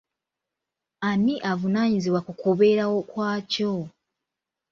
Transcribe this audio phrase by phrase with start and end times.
[1.09, 3.73] Ani avunanyizibwa ku kubeerawo kwakyo?